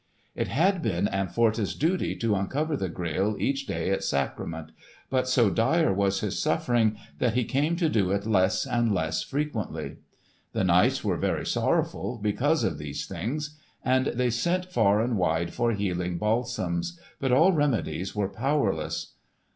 [0.33, 4.71] It had been Amfortas' duty to uncover the Grail each day at sacrament,
[5.11, 9.21] but so dire was his suffering that he came to do it less and less
[9.21, 9.97] frequently.
[10.53, 15.53] The knights were very sorrowful because of these things, and they sent far and wide
[15.53, 19.13] for healing balsams, but all remedies were powerless.